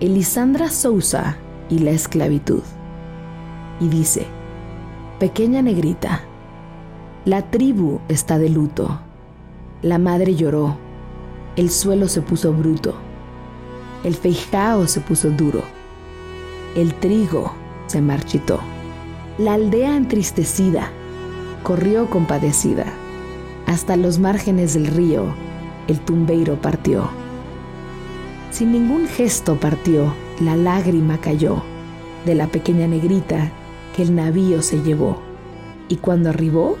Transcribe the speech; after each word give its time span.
Elisandra 0.00 0.70
Sousa 0.70 1.36
y 1.68 1.80
la 1.80 1.90
esclavitud. 1.90 2.62
Y 3.80 3.88
dice, 3.88 4.26
Pequeña 5.18 5.60
negrita, 5.62 6.22
la 7.24 7.50
tribu 7.50 8.00
está 8.08 8.38
de 8.38 8.48
luto. 8.48 9.00
La 9.82 9.98
madre 9.98 10.34
lloró. 10.34 10.76
El 11.56 11.70
suelo 11.70 12.08
se 12.08 12.22
puso 12.22 12.52
bruto. 12.52 12.94
El 14.04 14.14
feijao 14.14 14.86
se 14.86 15.00
puso 15.00 15.30
duro. 15.30 15.62
El 16.74 16.94
trigo 16.94 17.52
se 17.86 18.00
marchitó. 18.00 18.58
La 19.38 19.54
aldea 19.54 19.96
entristecida 19.96 20.90
corrió 21.62 22.08
compadecida. 22.08 22.86
Hasta 23.66 23.96
los 23.96 24.18
márgenes 24.18 24.74
del 24.74 24.86
río 24.86 25.26
el 25.88 26.00
tumbeiro 26.00 26.60
partió. 26.60 27.21
Sin 28.52 28.70
ningún 28.70 29.08
gesto 29.08 29.58
partió, 29.58 30.14
la 30.38 30.56
lágrima 30.56 31.16
cayó 31.18 31.62
de 32.26 32.34
la 32.34 32.48
pequeña 32.48 32.86
negrita 32.86 33.50
que 33.96 34.02
el 34.02 34.14
navío 34.14 34.60
se 34.60 34.82
llevó. 34.82 35.22
Y 35.88 35.96
cuando 35.96 36.28
arribó, 36.28 36.76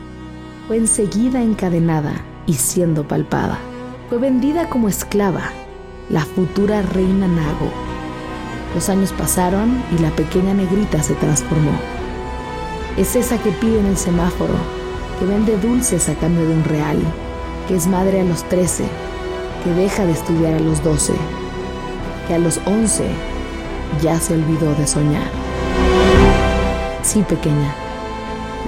fue 0.68 0.76
enseguida 0.76 1.42
encadenada 1.42 2.12
y 2.46 2.52
siendo 2.52 3.08
palpada. 3.08 3.58
Fue 4.10 4.18
vendida 4.18 4.68
como 4.68 4.90
esclava, 4.90 5.50
la 6.10 6.26
futura 6.26 6.82
reina 6.82 7.26
Nago. 7.26 7.70
Los 8.74 8.90
años 8.90 9.10
pasaron 9.12 9.82
y 9.96 10.02
la 10.02 10.10
pequeña 10.10 10.52
negrita 10.52 11.02
se 11.02 11.14
transformó. 11.14 11.72
Es 12.98 13.16
esa 13.16 13.38
que 13.38 13.50
pide 13.50 13.80
en 13.80 13.86
el 13.86 13.96
semáforo, 13.96 14.54
que 15.18 15.24
vende 15.24 15.56
dulces 15.56 16.10
a 16.10 16.14
cambio 16.16 16.46
de 16.46 16.54
un 16.54 16.64
real, 16.64 16.98
que 17.66 17.76
es 17.76 17.86
madre 17.86 18.20
a 18.20 18.24
los 18.24 18.46
13, 18.50 18.84
que 19.64 19.70
deja 19.70 20.04
de 20.04 20.12
estudiar 20.12 20.52
a 20.52 20.60
los 20.60 20.84
12, 20.84 21.14
que 22.26 22.34
a 22.34 22.38
los 22.38 22.60
11 22.66 23.04
ya 24.00 24.18
se 24.18 24.34
olvidó 24.34 24.74
de 24.74 24.86
soñar. 24.86 25.28
Sí, 27.02 27.22
pequeña, 27.22 27.74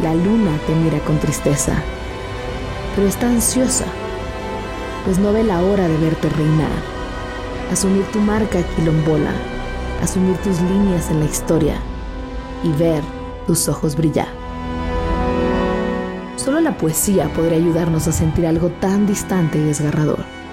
la 0.02 0.14
luna 0.14 0.50
te 0.66 0.74
mira 0.74 0.98
con 1.00 1.18
tristeza, 1.18 1.74
pero 2.94 3.06
está 3.06 3.28
ansiosa, 3.28 3.86
pues 5.04 5.18
no 5.18 5.32
ve 5.32 5.44
la 5.44 5.62
hora 5.62 5.86
de 5.88 5.96
verte 5.96 6.28
reinar, 6.30 6.70
asumir 7.70 8.04
tu 8.06 8.18
marca 8.20 8.60
quilombola, 8.74 9.32
asumir 10.02 10.36
tus 10.38 10.60
líneas 10.60 11.10
en 11.10 11.20
la 11.20 11.26
historia 11.26 11.76
y 12.62 12.72
ver 12.72 13.02
tus 13.46 13.68
ojos 13.68 13.96
brillar. 13.96 14.28
Solo 16.36 16.60
la 16.60 16.76
poesía 16.76 17.32
podría 17.32 17.56
ayudarnos 17.56 18.06
a 18.08 18.12
sentir 18.12 18.46
algo 18.46 18.68
tan 18.68 19.06
distante 19.06 19.58
y 19.58 19.62
desgarrador 19.62 20.43